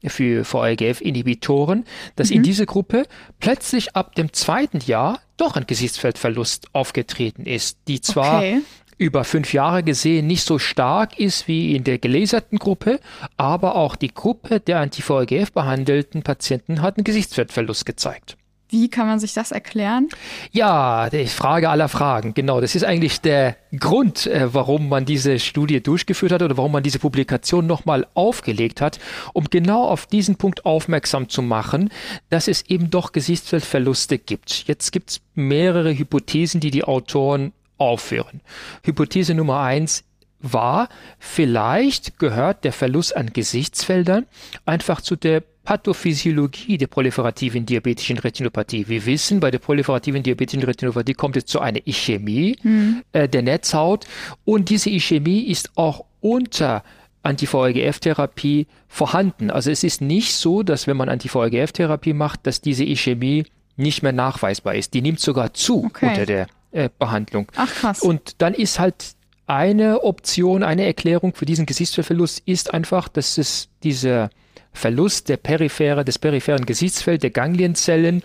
für 0.07 0.43
VEGF-Inhibitoren, 0.43 1.85
dass 2.15 2.29
mhm. 2.29 2.37
in 2.37 2.43
dieser 2.43 2.65
Gruppe 2.65 3.05
plötzlich 3.39 3.95
ab 3.95 4.15
dem 4.15 4.33
zweiten 4.33 4.79
Jahr 4.79 5.19
doch 5.37 5.55
ein 5.55 5.67
Gesichtsfeldverlust 5.67 6.69
aufgetreten 6.73 7.45
ist, 7.45 7.77
die 7.87 8.01
zwar 8.01 8.37
okay. 8.37 8.61
über 8.97 9.23
fünf 9.23 9.53
Jahre 9.53 9.83
gesehen 9.83 10.27
nicht 10.27 10.43
so 10.43 10.57
stark 10.57 11.19
ist 11.19 11.47
wie 11.47 11.75
in 11.75 11.83
der 11.83 11.99
geleserten 11.99 12.57
Gruppe, 12.57 12.99
aber 13.37 13.75
auch 13.75 13.95
die 13.95 14.13
Gruppe 14.13 14.59
der 14.59 14.79
anti-VEGF 14.79 15.51
behandelten 15.51 16.23
Patienten 16.23 16.81
hat 16.81 16.97
einen 16.97 17.03
Gesichtsfeldverlust 17.03 17.85
gezeigt. 17.85 18.37
Wie 18.71 18.89
kann 18.89 19.05
man 19.05 19.19
sich 19.19 19.33
das 19.33 19.51
erklären? 19.51 20.07
Ja, 20.51 21.09
die 21.09 21.27
Frage 21.27 21.69
aller 21.69 21.89
Fragen. 21.89 22.33
Genau, 22.33 22.61
das 22.61 22.73
ist 22.73 22.85
eigentlich 22.85 23.19
der 23.19 23.57
Grund, 23.77 24.27
äh, 24.27 24.53
warum 24.53 24.87
man 24.87 25.03
diese 25.03 25.39
Studie 25.39 25.83
durchgeführt 25.83 26.31
hat 26.31 26.41
oder 26.41 26.55
warum 26.55 26.71
man 26.71 26.81
diese 26.81 26.97
Publikation 26.97 27.67
nochmal 27.67 28.07
aufgelegt 28.13 28.79
hat, 28.79 28.97
um 29.33 29.43
genau 29.49 29.83
auf 29.83 30.05
diesen 30.05 30.37
Punkt 30.37 30.65
aufmerksam 30.65 31.27
zu 31.27 31.41
machen, 31.41 31.89
dass 32.29 32.47
es 32.47 32.61
eben 32.69 32.89
doch 32.89 33.11
Gesichtsfeldverluste 33.11 34.17
gibt. 34.17 34.67
Jetzt 34.67 34.91
gibt 34.91 35.11
es 35.11 35.21
mehrere 35.35 35.93
Hypothesen, 35.97 36.61
die 36.61 36.71
die 36.71 36.85
Autoren 36.85 37.51
aufführen. 37.77 38.39
Hypothese 38.83 39.33
Nummer 39.33 39.59
eins 39.59 40.05
war, 40.39 40.87
vielleicht 41.19 42.19
gehört 42.19 42.63
der 42.63 42.73
Verlust 42.73 43.15
an 43.15 43.33
Gesichtsfeldern 43.33 44.25
einfach 44.65 45.01
zu 45.01 45.17
der 45.17 45.43
Pathophysiologie 45.63 46.77
der 46.77 46.87
proliferativen 46.87 47.65
diabetischen 47.65 48.17
Retinopathie. 48.17 48.87
Wir 48.87 49.05
wissen, 49.05 49.39
bei 49.39 49.51
der 49.51 49.59
proliferativen 49.59 50.23
diabetischen 50.23 50.63
Retinopathie 50.63 51.13
kommt 51.13 51.37
es 51.37 51.45
zu 51.45 51.59
einer 51.59 51.85
Ischämie 51.85 52.57
mhm. 52.63 53.03
äh, 53.13 53.29
der 53.29 53.43
Netzhaut 53.43 54.07
und 54.43 54.69
diese 54.69 54.89
Ischämie 54.89 55.41
ist 55.43 55.71
auch 55.75 56.05
unter 56.19 56.83
Anti-VEGF-Therapie 57.23 58.67
vorhanden. 58.87 59.51
Also 59.51 59.69
es 59.69 59.83
ist 59.83 60.01
nicht 60.01 60.33
so, 60.33 60.63
dass 60.63 60.87
wenn 60.87 60.97
man 60.97 61.09
Anti-VEGF-Therapie 61.09 62.13
macht, 62.13 62.47
dass 62.47 62.61
diese 62.61 62.83
Ischämie 62.83 63.45
nicht 63.77 64.03
mehr 64.03 64.11
nachweisbar 64.11 64.75
ist. 64.75 64.93
Die 64.93 65.01
nimmt 65.01 65.19
sogar 65.19 65.53
zu 65.53 65.85
okay. 65.85 66.07
unter 66.09 66.25
der 66.25 66.47
äh, 66.71 66.89
Behandlung. 66.97 67.47
Ach 67.55 67.73
krass. 67.73 68.01
Und 68.01 68.41
dann 68.41 68.53
ist 68.53 68.79
halt 68.79 69.15
eine 69.47 70.03
Option, 70.03 70.63
eine 70.63 70.85
Erklärung 70.85 71.33
für 71.33 71.45
diesen 71.45 71.65
Gesichtsfeldverlust 71.65 72.41
ist 72.45 72.73
einfach, 72.73 73.09
dass 73.09 73.37
es 73.37 73.69
dieser 73.83 74.29
Verlust 74.73 75.29
der 75.29 75.37
periphere, 75.37 76.05
des 76.05 76.19
peripheren 76.19 76.65
Gesichtsfelds, 76.65 77.21
der 77.21 77.31
Ganglienzellen, 77.31 78.23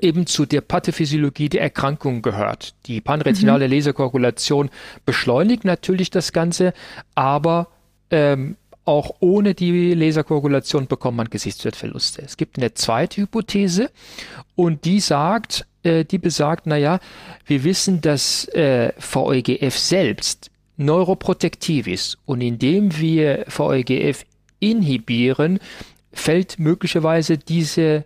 eben 0.00 0.26
zu 0.26 0.46
der 0.46 0.60
Pathophysiologie 0.60 1.48
der 1.48 1.62
Erkrankung 1.62 2.22
gehört. 2.22 2.74
Die 2.86 3.00
panretinale 3.00 3.66
mhm. 3.66 3.74
Laserkoagulation 3.74 4.70
beschleunigt 5.04 5.64
natürlich 5.64 6.10
das 6.10 6.32
Ganze, 6.32 6.72
aber 7.14 7.68
ähm, 8.10 8.56
auch 8.84 9.16
ohne 9.20 9.54
die 9.54 9.94
Laserkoagulation 9.94 10.86
bekommt 10.86 11.16
man 11.16 11.28
Gesichtsfeldverluste. 11.28 12.22
Es 12.22 12.36
gibt 12.36 12.56
eine 12.56 12.74
zweite 12.74 13.22
Hypothese 13.22 13.90
und 14.54 14.84
die 14.84 15.00
sagt, 15.00 15.66
äh, 15.82 16.04
die 16.04 16.18
besagt, 16.18 16.66
naja, 16.66 17.00
wir 17.44 17.64
wissen, 17.64 18.00
dass 18.00 18.46
äh, 18.48 18.92
VEGF 18.98 19.76
selbst 19.76 20.50
neuroprotektiv 20.76 21.86
ist 21.88 22.18
und 22.26 22.40
indem 22.42 22.96
wir 22.96 23.44
VEGF 23.48 24.24
inhibieren, 24.58 25.58
fällt 26.12 26.58
möglicherweise 26.58 27.38
diese 27.38 28.04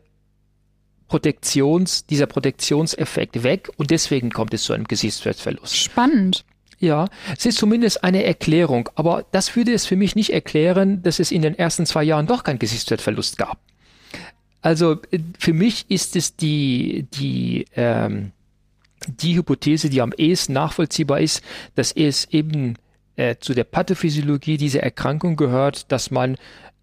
Protektions, 1.08 2.06
dieser 2.06 2.26
Protektionseffekt 2.26 3.42
weg 3.42 3.68
und 3.76 3.90
deswegen 3.90 4.30
kommt 4.30 4.54
es 4.54 4.62
zu 4.62 4.72
einem 4.72 4.84
Gesichtsfeldverlust. 4.86 5.76
Spannend. 5.76 6.44
Ja, 6.78 7.08
es 7.36 7.44
ist 7.44 7.58
zumindest 7.58 8.04
eine 8.04 8.24
Erklärung, 8.24 8.88
aber 8.94 9.26
das 9.32 9.54
würde 9.54 9.74
es 9.74 9.84
für 9.84 9.96
mich 9.96 10.16
nicht 10.16 10.32
erklären, 10.32 11.02
dass 11.02 11.18
es 11.18 11.30
in 11.30 11.42
den 11.42 11.58
ersten 11.58 11.84
zwei 11.84 12.04
Jahren 12.04 12.26
doch 12.26 12.42
keinen 12.42 12.58
Gesichtsfeldverlust 12.58 13.36
gab. 13.36 13.60
Also 14.62 14.98
für 15.38 15.52
mich 15.52 15.86
ist 15.88 16.16
es 16.16 16.36
die, 16.36 17.06
die, 17.12 17.66
ähm, 17.76 18.32
die 19.06 19.36
Hypothese, 19.36 19.90
die 19.90 20.00
am 20.00 20.12
ehesten 20.16 20.54
nachvollziehbar 20.54 21.20
ist, 21.20 21.42
dass 21.74 21.92
es 21.92 22.26
eben 22.26 22.76
äh, 23.20 23.36
zu 23.38 23.52
der 23.52 23.64
Pathophysiologie 23.64 24.56
dieser 24.56 24.82
Erkrankung 24.82 25.36
gehört, 25.36 25.92
dass 25.92 26.10
man 26.10 26.36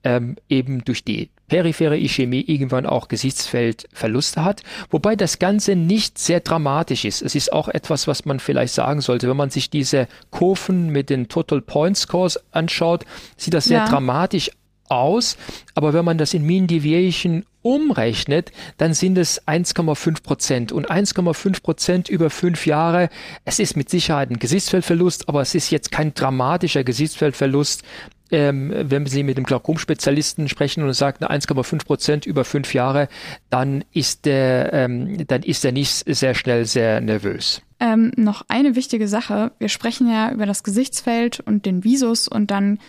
ähm, 0.04 0.36
eben 0.48 0.86
durch 0.86 1.04
die 1.04 1.30
periphere 1.48 1.98
Ischämie 1.98 2.42
irgendwann 2.42 2.86
auch 2.86 3.08
Gesichtsfeldverluste 3.08 4.44
hat, 4.44 4.62
wobei 4.92 5.16
das 5.16 5.40
Ganze 5.40 5.76
nicht 5.76 6.20
sehr 6.20 6.42
dramatisch 6.42 7.06
ist. 7.06 7.24
Es 7.24 7.34
ist 7.34 7.52
auch 7.52 7.70
etwas, 7.70 8.08
was 8.08 8.26
man 8.26 8.40
vielleicht 8.40 8.74
sagen 8.74 9.02
sollte. 9.02 9.28
Wenn 9.28 9.38
man 9.38 9.50
sich 9.50 9.70
diese 9.70 10.08
Kurven 10.30 10.90
mit 10.90 11.10
den 11.10 11.28
Total 11.28 11.62
Point 11.62 11.98
Scores 11.98 12.40
anschaut, 12.52 13.06
sieht 13.38 13.54
das 13.56 13.66
sehr 13.66 13.80
ja. 13.80 13.88
dramatisch 13.88 14.52
aus, 14.90 15.38
aber 15.76 15.94
wenn 15.94 16.06
man 16.06 16.18
das 16.18 16.34
in 16.34 16.46
Mean 16.46 16.68
Deviation 16.68 17.46
umrechnet, 17.62 18.52
dann 18.78 18.94
sind 18.94 19.18
es 19.18 19.46
1,5 19.46 20.24
Prozent 20.24 20.72
und 20.72 20.90
1,5 20.90 21.62
Prozent 21.62 22.10
über 22.10 22.30
fünf 22.30 22.66
Jahre. 22.66 23.10
Es 23.44 23.60
ist 23.60 23.76
mit 23.76 23.90
Sicherheit 23.90 24.30
ein 24.30 24.40
Gesichtsfeldverlust, 24.40 25.28
aber 25.28 25.42
es 25.42 25.54
ist 25.54 25.70
jetzt 25.70 25.92
kein 25.92 26.14
dramatischer 26.14 26.84
Gesichtsfeldverlust, 26.84 27.84
ähm, 28.32 28.74
wenn 28.76 29.06
Sie 29.06 29.24
mit 29.24 29.38
dem 29.38 29.46
Glaukom-Spezialisten 29.46 30.50
sprechen 30.50 30.84
und 30.84 30.94
sagt 30.94 31.24
1,5 31.24 31.86
Prozent 31.86 32.26
über 32.26 32.44
fünf 32.44 32.74
Jahre, 32.74 33.08
dann 33.50 33.84
ist 33.94 34.26
der, 34.26 34.74
ähm, 34.74 35.26
dann 35.28 35.44
ist 35.44 35.64
er 35.64 35.72
nicht 35.72 36.04
sehr 36.06 36.36
schnell 36.36 36.66
sehr 36.66 37.02
nervös. 37.02 37.62
Ähm, 37.80 38.12
noch 38.18 38.44
eine 38.48 38.76
wichtige 38.76 39.08
Sache. 39.08 39.52
Wir 39.60 39.70
sprechen 39.70 40.10
ja 40.10 40.32
über 40.32 40.46
das 40.46 40.64
Gesichtsfeld 40.64 41.40
und 41.42 41.66
den 41.66 41.84
Visus 41.84 42.28
und 42.28 42.50
dann 42.50 42.80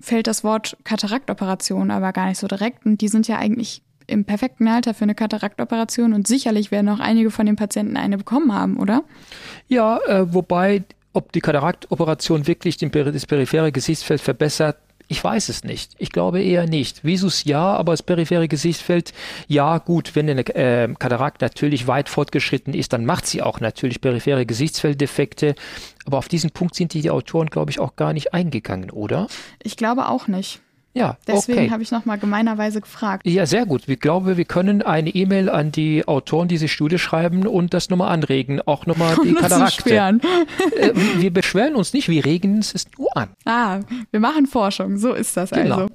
fällt 0.00 0.26
das 0.26 0.44
Wort 0.44 0.76
Kataraktoperation 0.84 1.90
aber 1.90 2.12
gar 2.12 2.26
nicht 2.26 2.38
so 2.38 2.46
direkt 2.46 2.86
und 2.86 3.00
die 3.00 3.08
sind 3.08 3.28
ja 3.28 3.38
eigentlich 3.38 3.82
im 4.06 4.24
perfekten 4.24 4.66
Alter 4.68 4.94
für 4.94 5.04
eine 5.04 5.14
Kataraktoperation 5.14 6.14
und 6.14 6.26
sicherlich 6.26 6.70
werden 6.70 6.88
auch 6.88 7.00
einige 7.00 7.30
von 7.30 7.46
den 7.46 7.56
Patienten 7.56 7.96
eine 7.96 8.16
bekommen 8.16 8.52
haben, 8.54 8.78
oder? 8.78 9.04
Ja, 9.68 9.98
äh, 10.06 10.32
wobei 10.32 10.84
ob 11.12 11.32
die 11.32 11.40
Kataraktoperation 11.40 12.46
wirklich 12.46 12.76
den, 12.76 12.90
das 12.90 13.26
periphere 13.26 13.72
Gesichtsfeld 13.72 14.20
verbessert, 14.20 14.78
ich 15.08 15.24
weiß 15.24 15.48
es 15.48 15.64
nicht. 15.64 15.92
Ich 15.98 16.12
glaube 16.12 16.42
eher 16.42 16.66
nicht. 16.66 17.02
Visus 17.02 17.44
ja, 17.44 17.74
aber 17.74 17.92
das 17.92 18.02
periphere 18.02 18.46
Gesichtsfeld, 18.46 19.14
ja, 19.46 19.78
gut, 19.78 20.14
wenn 20.14 20.28
eine 20.28 20.46
äh, 20.54 20.92
Katarakt 20.98 21.40
natürlich 21.40 21.86
weit 21.86 22.10
fortgeschritten 22.10 22.74
ist, 22.74 22.92
dann 22.92 23.06
macht 23.06 23.26
sie 23.26 23.40
auch 23.40 23.60
natürlich 23.60 24.02
periphere 24.02 24.44
Gesichtsfelddefekte. 24.44 25.54
Aber 26.04 26.18
auf 26.18 26.28
diesen 26.28 26.50
Punkt 26.50 26.74
sind 26.74 26.92
die 26.92 27.10
Autoren, 27.10 27.48
glaube 27.48 27.70
ich, 27.70 27.80
auch 27.80 27.96
gar 27.96 28.12
nicht 28.12 28.34
eingegangen, 28.34 28.90
oder? 28.90 29.28
Ich 29.62 29.76
glaube 29.78 30.08
auch 30.08 30.28
nicht. 30.28 30.60
Ja, 30.94 31.16
Deswegen 31.26 31.58
okay. 31.58 31.70
habe 31.70 31.82
ich 31.82 31.90
nochmal 31.90 32.18
gemeinerweise 32.18 32.80
gefragt. 32.80 33.26
Ja, 33.26 33.46
sehr 33.46 33.66
gut. 33.66 33.86
Ich 33.86 34.00
glaube, 34.00 34.36
wir 34.36 34.44
können 34.44 34.82
eine 34.82 35.10
E-Mail 35.10 35.48
an 35.48 35.70
die 35.70 36.06
Autoren 36.08 36.48
dieser 36.48 36.68
Studie 36.68 36.98
schreiben 36.98 37.46
und 37.46 37.74
das 37.74 37.88
nochmal 37.90 38.12
anregen. 38.12 38.60
Auch 38.62 38.86
nochmal 38.86 39.16
die 39.24 39.34
Katarakte. 39.34 39.90
äh, 39.94 40.92
wir 41.16 41.32
beschweren 41.32 41.76
uns 41.76 41.92
nicht, 41.92 42.08
wir 42.08 42.24
regen 42.24 42.58
es 42.58 42.86
nur 42.98 43.16
an. 43.16 43.28
Ah, 43.44 43.80
wir 44.10 44.20
machen 44.20 44.46
Forschung. 44.46 44.96
So 44.96 45.12
ist 45.12 45.36
das 45.36 45.50
genau. 45.50 45.74
also. 45.82 45.94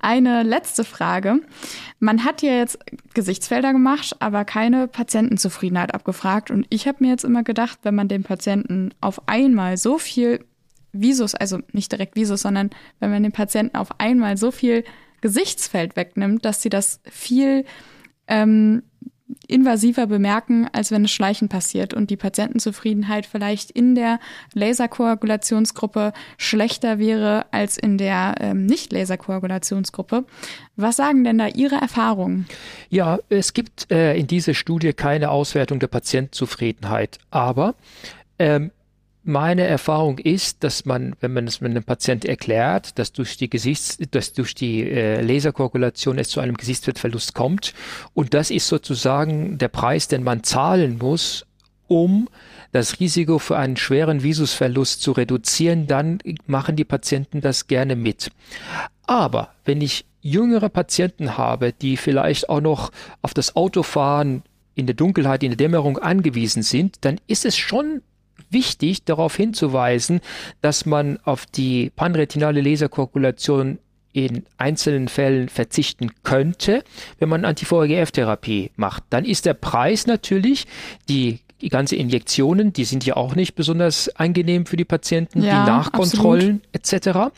Eine 0.00 0.44
letzte 0.44 0.84
Frage. 0.84 1.40
Man 1.98 2.24
hat 2.24 2.42
ja 2.42 2.52
jetzt 2.52 2.78
Gesichtsfelder 3.14 3.72
gemacht, 3.72 4.14
aber 4.20 4.44
keine 4.44 4.86
Patientenzufriedenheit 4.86 5.92
abgefragt. 5.92 6.52
Und 6.52 6.66
ich 6.70 6.86
habe 6.86 6.98
mir 7.00 7.10
jetzt 7.10 7.24
immer 7.24 7.42
gedacht, 7.42 7.80
wenn 7.82 7.96
man 7.96 8.06
dem 8.06 8.22
Patienten 8.22 8.90
auf 9.00 9.26
einmal 9.26 9.76
so 9.76 9.98
viel 9.98 10.44
Visus, 10.92 11.34
also 11.34 11.58
nicht 11.72 11.92
direkt 11.92 12.16
Visus, 12.16 12.42
sondern 12.42 12.70
wenn 13.00 13.10
man 13.10 13.22
den 13.22 13.32
Patienten 13.32 13.76
auf 13.76 14.00
einmal 14.00 14.36
so 14.36 14.50
viel 14.50 14.84
Gesichtsfeld 15.20 15.96
wegnimmt, 15.96 16.44
dass 16.44 16.62
sie 16.62 16.70
das 16.70 17.00
viel 17.04 17.64
ähm, 18.28 18.82
invasiver 19.46 20.06
bemerken, 20.06 20.68
als 20.72 20.90
wenn 20.90 21.04
es 21.04 21.10
schleichend 21.10 21.50
passiert 21.50 21.92
und 21.92 22.10
die 22.10 22.16
Patientenzufriedenheit 22.16 23.26
vielleicht 23.26 23.70
in 23.70 23.94
der 23.94 24.20
Laserkoagulationsgruppe 24.54 26.12
schlechter 26.38 26.98
wäre 26.98 27.46
als 27.50 27.76
in 27.76 27.98
der 27.98 28.36
ähm, 28.40 28.66
Nicht-Laserkoagulationsgruppe. 28.66 30.24
Was 30.76 30.96
sagen 30.96 31.24
denn 31.24 31.38
da 31.38 31.48
Ihre 31.48 31.76
Erfahrungen? 31.76 32.46
Ja, 32.88 33.18
es 33.28 33.52
gibt 33.52 33.90
äh, 33.90 34.16
in 34.16 34.26
dieser 34.26 34.54
Studie 34.54 34.92
keine 34.92 35.30
Auswertung 35.30 35.78
der 35.78 35.88
Patientenzufriedenheit, 35.88 37.18
aber 37.30 37.74
ähm, 38.38 38.70
meine 39.28 39.64
Erfahrung 39.64 40.18
ist, 40.18 40.64
dass 40.64 40.86
man, 40.86 41.14
wenn 41.20 41.34
man 41.34 41.46
es 41.46 41.60
mit 41.60 41.70
einem 41.70 41.84
Patient 41.84 42.24
erklärt, 42.24 42.98
dass 42.98 43.12
durch 43.12 43.36
die 43.36 43.50
Gesichts, 43.50 43.98
dass 44.10 44.32
durch 44.32 44.54
die 44.54 44.90
äh, 44.90 45.20
Laserkoagulation 45.20 46.18
es 46.18 46.30
zu 46.30 46.40
einem 46.40 46.56
Gesichtsfeldverlust 46.56 47.34
kommt 47.34 47.74
und 48.14 48.34
das 48.34 48.50
ist 48.50 48.66
sozusagen 48.66 49.58
der 49.58 49.68
Preis, 49.68 50.08
den 50.08 50.24
man 50.24 50.42
zahlen 50.42 50.98
muss, 50.98 51.46
um 51.88 52.28
das 52.72 53.00
Risiko 53.00 53.38
für 53.38 53.58
einen 53.58 53.76
schweren 53.76 54.22
Visusverlust 54.22 55.02
zu 55.02 55.12
reduzieren, 55.12 55.86
dann 55.86 56.18
machen 56.46 56.76
die 56.76 56.84
Patienten 56.84 57.40
das 57.40 57.66
gerne 57.66 57.96
mit. 57.96 58.30
Aber 59.06 59.50
wenn 59.64 59.80
ich 59.80 60.04
jüngere 60.20 60.68
Patienten 60.68 61.38
habe, 61.38 61.72
die 61.72 61.96
vielleicht 61.96 62.48
auch 62.48 62.60
noch 62.60 62.92
auf 63.22 63.34
das 63.34 63.56
Autofahren 63.56 64.42
in 64.74 64.86
der 64.86 64.94
Dunkelheit, 64.94 65.42
in 65.42 65.50
der 65.50 65.56
Dämmerung 65.56 65.98
angewiesen 65.98 66.62
sind, 66.62 66.96
dann 67.04 67.20
ist 67.26 67.44
es 67.44 67.56
schon 67.56 68.02
wichtig, 68.50 69.04
darauf 69.04 69.36
hinzuweisen, 69.36 70.20
dass 70.60 70.86
man 70.86 71.18
auf 71.24 71.46
die 71.46 71.90
panretinale 71.90 72.60
Laserkoagulation 72.60 73.78
in 74.12 74.44
einzelnen 74.56 75.08
Fällen 75.08 75.48
verzichten 75.48 76.10
könnte, 76.22 76.82
wenn 77.18 77.28
man 77.28 77.44
Anti-VEGF-Therapie 77.44 78.72
macht. 78.76 79.04
Dann 79.10 79.24
ist 79.24 79.46
der 79.46 79.54
Preis 79.54 80.06
natürlich 80.06 80.66
die 81.08 81.40
die 81.60 81.68
ganze 81.68 81.96
Injektionen, 81.96 82.72
die 82.72 82.84
sind 82.84 83.04
ja 83.04 83.16
auch 83.16 83.34
nicht 83.34 83.54
besonders 83.54 84.08
angenehm 84.16 84.66
für 84.66 84.76
die 84.76 84.84
Patienten, 84.84 85.42
ja, 85.42 85.64
die 85.64 85.70
Nachkontrollen 85.70 86.62
etc. 86.72 87.30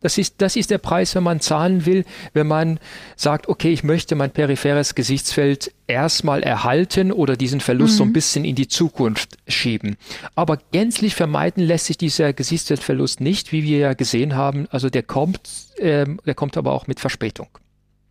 Das 0.00 0.18
ist, 0.18 0.36
das 0.38 0.56
ist 0.56 0.70
der 0.70 0.78
Preis, 0.78 1.14
wenn 1.14 1.22
man 1.22 1.40
zahlen 1.40 1.86
will, 1.86 2.04
wenn 2.32 2.46
man 2.46 2.78
sagt, 3.16 3.48
okay, 3.48 3.72
ich 3.72 3.82
möchte 3.82 4.14
mein 4.14 4.30
peripheres 4.30 4.94
Gesichtsfeld 4.94 5.72
erstmal 5.86 6.42
erhalten 6.42 7.12
oder 7.12 7.36
diesen 7.36 7.60
Verlust 7.60 7.94
mhm. 7.94 7.98
so 7.98 8.04
ein 8.04 8.08
mhm. 8.08 8.12
bisschen 8.12 8.44
in 8.44 8.54
die 8.54 8.68
Zukunft 8.68 9.38
schieben. 9.48 9.96
Aber 10.34 10.58
gänzlich 10.72 11.14
vermeiden 11.14 11.64
lässt 11.64 11.86
sich 11.86 11.98
dieser 11.98 12.32
Gesichtsfeldverlust 12.32 13.20
nicht, 13.20 13.52
wie 13.52 13.64
wir 13.64 13.78
ja 13.78 13.94
gesehen 13.94 14.34
haben. 14.34 14.66
Also 14.70 14.88
der 14.88 15.02
kommt, 15.02 15.40
ähm, 15.78 16.20
der 16.24 16.34
kommt 16.34 16.56
aber 16.56 16.72
auch 16.72 16.86
mit 16.86 17.00
Verspätung. 17.00 17.48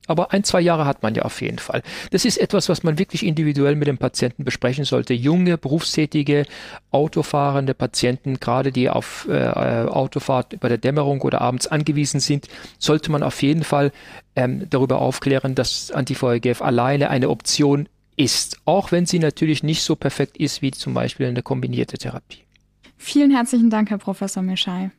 Aber 0.08 0.34
ein, 0.34 0.44
zwei 0.44 0.60
Jahre 0.60 0.86
hat 0.86 1.02
man 1.02 1.16
ja 1.16 1.24
auf 1.24 1.42
jeden 1.42 1.60
Fall. 1.60 1.82
Das 2.12 2.26
ist 2.26 2.38
etwas, 2.38 2.68
was 2.68 2.84
man 2.84 3.00
wirklich 3.00 3.26
individuell 3.26 3.76
mit 3.76 3.88
dem 3.88 3.98
Patienten 3.98 4.44
besprechen 4.44 4.84
sollte. 4.84 5.14
Junge, 5.14 5.58
berufstätige, 5.58 6.46
autofahrende 6.92 7.74
Patienten, 7.74 8.40
gerade 8.40 8.72
die 8.72 8.90
auf 8.90 9.28
äh, 9.30 9.44
Autofahrt 9.44 10.60
bei 10.60 10.68
der 10.68 10.78
Dämmerung 10.78 11.22
oder 11.22 11.42
abends 11.42 11.68
angewiesen 11.68 12.20
sind, 12.20 12.48
sollte 12.80 13.12
man 13.12 13.24
auf 13.24 13.42
jeden 13.42 13.64
Fall 13.64 13.92
ähm, 14.36 14.68
darüber 14.70 15.00
aufklären, 15.00 15.56
dass 15.56 15.92
Anti-VEGF 15.92 16.62
alleine 16.62 17.10
eine 17.10 17.30
Option 17.30 17.88
ist. 18.16 18.58
Auch 18.66 18.92
wenn 18.92 19.06
sie 19.06 19.20
natürlich 19.20 19.64
nicht 19.64 19.84
so 19.84 19.96
perfekt 19.96 20.38
ist 20.38 20.62
wie 20.62 20.72
zum 20.72 20.94
Beispiel 20.94 21.28
eine 21.28 21.42
kombinierte 21.44 21.98
Therapie. 21.98 22.40
Vielen 22.98 23.32
herzlichen 23.32 23.70
Dank, 23.70 23.90
Herr 23.90 23.98
Professor 23.98 24.44
Mischai. 24.44 24.92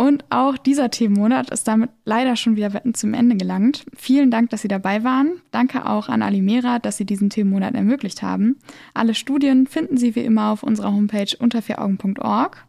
Und 0.00 0.24
auch 0.30 0.56
dieser 0.56 0.90
Themenmonat 0.90 1.50
ist 1.50 1.68
damit 1.68 1.90
leider 2.06 2.34
schon 2.34 2.56
wieder 2.56 2.70
zum 2.94 3.12
Ende 3.12 3.36
gelangt. 3.36 3.84
Vielen 3.94 4.30
Dank, 4.30 4.48
dass 4.48 4.62
Sie 4.62 4.68
dabei 4.68 5.04
waren. 5.04 5.42
Danke 5.50 5.84
auch 5.84 6.08
an 6.08 6.22
Alimera, 6.22 6.78
dass 6.78 6.96
Sie 6.96 7.04
diesen 7.04 7.28
Themenmonat 7.28 7.74
ermöglicht 7.74 8.22
haben. 8.22 8.56
Alle 8.94 9.14
Studien 9.14 9.66
finden 9.66 9.98
Sie 9.98 10.14
wie 10.14 10.24
immer 10.24 10.52
auf 10.52 10.62
unserer 10.62 10.94
Homepage 10.94 11.36
unter4augen.org. 11.38 12.64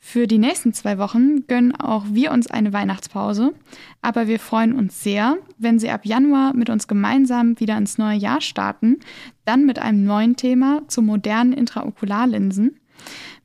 Für 0.00 0.26
die 0.26 0.38
nächsten 0.38 0.72
zwei 0.72 0.98
Wochen 0.98 1.46
gönnen 1.46 1.72
auch 1.76 2.06
wir 2.10 2.32
uns 2.32 2.48
eine 2.48 2.72
Weihnachtspause, 2.72 3.54
aber 4.02 4.26
wir 4.26 4.40
freuen 4.40 4.72
uns 4.72 5.04
sehr, 5.04 5.36
wenn 5.58 5.78
Sie 5.78 5.90
ab 5.90 6.04
Januar 6.04 6.52
mit 6.52 6.68
uns 6.68 6.88
gemeinsam 6.88 7.60
wieder 7.60 7.78
ins 7.78 7.96
neue 7.96 8.18
Jahr 8.18 8.40
starten, 8.40 8.98
dann 9.44 9.66
mit 9.66 9.78
einem 9.78 10.02
neuen 10.02 10.34
Thema 10.34 10.82
zu 10.88 11.00
modernen 11.00 11.52
Intraokularlinsen. 11.52 12.80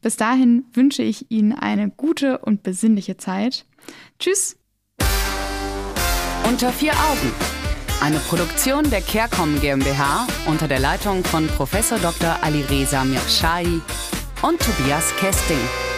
Bis 0.01 0.17
dahin 0.17 0.65
wünsche 0.73 1.03
ich 1.03 1.29
Ihnen 1.29 1.53
eine 1.53 1.89
gute 1.89 2.39
und 2.39 2.63
besinnliche 2.63 3.17
Zeit. 3.17 3.65
Tschüss! 4.19 4.57
Unter 6.47 6.71
vier 6.71 6.93
Augen. 6.93 7.31
Eine 8.01 8.17
Produktion 8.17 8.89
der 8.89 9.01
CareCom 9.01 9.61
GmbH 9.61 10.27
unter 10.47 10.67
der 10.67 10.79
Leitung 10.79 11.23
von 11.23 11.47
Prof. 11.47 11.71
Dr. 12.01 12.37
Alireza 12.41 13.05
Mirshahi 13.05 13.79
und 14.41 14.59
Tobias 14.59 15.15
Kesting. 15.17 15.90